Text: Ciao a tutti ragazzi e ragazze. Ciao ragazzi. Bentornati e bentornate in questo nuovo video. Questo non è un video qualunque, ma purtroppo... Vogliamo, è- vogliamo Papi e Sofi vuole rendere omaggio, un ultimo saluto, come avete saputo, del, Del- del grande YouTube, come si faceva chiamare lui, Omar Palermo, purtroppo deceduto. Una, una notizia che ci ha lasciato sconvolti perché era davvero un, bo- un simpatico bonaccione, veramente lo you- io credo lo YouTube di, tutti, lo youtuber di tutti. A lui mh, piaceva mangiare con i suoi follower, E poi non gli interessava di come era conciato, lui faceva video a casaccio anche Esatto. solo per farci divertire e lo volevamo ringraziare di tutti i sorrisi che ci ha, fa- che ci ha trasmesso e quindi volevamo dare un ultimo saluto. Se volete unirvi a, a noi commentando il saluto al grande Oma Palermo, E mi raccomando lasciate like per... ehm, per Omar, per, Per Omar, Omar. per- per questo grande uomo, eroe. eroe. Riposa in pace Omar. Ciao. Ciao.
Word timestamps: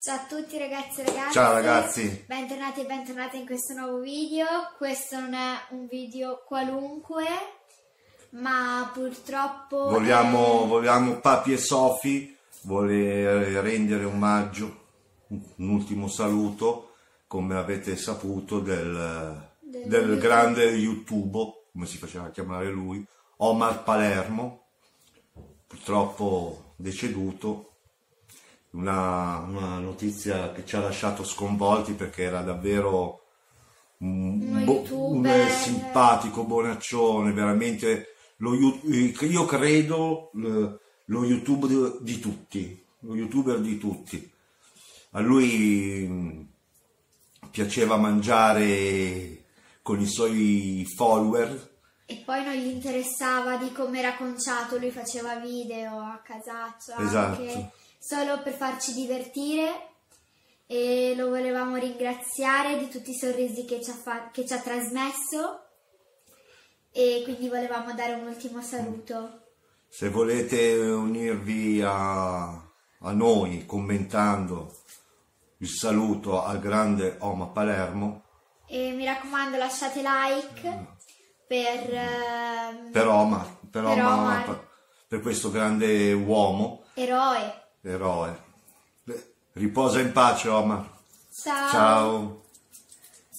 Ciao 0.00 0.14
a 0.14 0.26
tutti 0.28 0.56
ragazzi 0.58 1.00
e 1.00 1.04
ragazze. 1.04 1.32
Ciao 1.32 1.52
ragazzi. 1.52 2.24
Bentornati 2.26 2.80
e 2.82 2.86
bentornate 2.86 3.36
in 3.36 3.46
questo 3.46 3.74
nuovo 3.74 3.98
video. 3.98 4.46
Questo 4.76 5.18
non 5.18 5.34
è 5.34 5.54
un 5.70 5.86
video 5.88 6.42
qualunque, 6.46 7.24
ma 8.30 8.88
purtroppo... 8.92 9.88
Vogliamo, 9.88 10.64
è- 10.64 10.66
vogliamo 10.68 11.16
Papi 11.18 11.52
e 11.52 11.58
Sofi 11.58 12.36
vuole 12.62 13.60
rendere 13.60 14.04
omaggio, 14.04 14.84
un 15.28 15.68
ultimo 15.68 16.06
saluto, 16.08 16.94
come 17.26 17.56
avete 17.56 17.96
saputo, 17.96 18.60
del, 18.60 19.48
Del- 19.60 19.88
del 19.88 20.18
grande 20.18 20.64
YouTube, 20.64 21.38
come 21.72 21.86
si 21.86 21.98
faceva 21.98 22.30
chiamare 22.30 22.70
lui, 22.70 23.04
Omar 23.38 23.82
Palermo, 23.82 24.66
purtroppo 25.66 26.72
deceduto. 26.76 27.64
Una, 28.70 29.38
una 29.38 29.78
notizia 29.78 30.52
che 30.52 30.64
ci 30.66 30.76
ha 30.76 30.80
lasciato 30.80 31.24
sconvolti 31.24 31.94
perché 31.94 32.22
era 32.22 32.42
davvero 32.42 33.22
un, 33.98 34.62
bo- 34.64 34.84
un 34.90 35.46
simpatico 35.48 36.44
bonaccione, 36.44 37.32
veramente 37.32 38.14
lo 38.38 38.54
you- 38.54 38.80
io 38.84 39.44
credo 39.46 40.30
lo 40.34 41.24
YouTube 41.24 41.98
di, 42.02 42.20
tutti, 42.20 42.84
lo 43.00 43.16
youtuber 43.16 43.58
di 43.60 43.78
tutti. 43.78 44.30
A 45.12 45.20
lui 45.20 46.06
mh, 46.06 46.46
piaceva 47.50 47.96
mangiare 47.96 49.44
con 49.82 49.98
i 50.00 50.06
suoi 50.06 50.84
follower, 50.94 51.77
E 52.10 52.22
poi 52.24 52.42
non 52.42 52.54
gli 52.54 52.68
interessava 52.68 53.56
di 53.56 53.70
come 53.72 53.98
era 53.98 54.14
conciato, 54.16 54.78
lui 54.78 54.90
faceva 54.90 55.34
video 55.36 55.98
a 55.98 56.22
casaccio 56.24 56.92
anche 56.94 57.44
Esatto. 57.46 57.72
solo 57.98 58.40
per 58.42 58.54
farci 58.54 58.94
divertire 58.94 59.88
e 60.66 61.12
lo 61.16 61.28
volevamo 61.28 61.76
ringraziare 61.76 62.78
di 62.78 62.88
tutti 62.88 63.10
i 63.10 63.14
sorrisi 63.18 63.66
che 63.66 63.82
ci 63.82 63.90
ha, 63.90 63.94
fa- 63.94 64.30
che 64.30 64.46
ci 64.46 64.54
ha 64.54 64.58
trasmesso 64.60 65.64
e 66.92 67.20
quindi 67.24 67.48
volevamo 67.48 67.92
dare 67.92 68.14
un 68.14 68.26
ultimo 68.26 68.62
saluto. 68.62 69.42
Se 69.86 70.08
volete 70.08 70.76
unirvi 70.78 71.82
a, 71.82 72.44
a 72.52 73.12
noi 73.12 73.66
commentando 73.66 74.74
il 75.58 75.68
saluto 75.68 76.42
al 76.42 76.58
grande 76.58 77.16
Oma 77.20 77.46
Palermo, 77.48 78.22
E 78.66 78.92
mi 78.92 79.04
raccomando 79.04 79.56
lasciate 79.58 80.00
like 80.02 80.96
per... 81.48 81.92
ehm, 81.92 82.90
per 82.92 83.06
Omar, 83.08 83.46
per, 83.70 83.82
Per 83.82 83.84
Omar, 83.84 84.18
Omar. 84.18 84.44
per- 84.44 84.66
per 85.08 85.20
questo 85.22 85.50
grande 85.50 86.12
uomo, 86.12 86.82
eroe. 86.94 87.62
eroe. 87.82 88.46
Riposa 89.54 90.00
in 90.00 90.12
pace 90.12 90.48
Omar. 90.48 90.86
Ciao. 91.42 91.70
Ciao. 91.70 92.42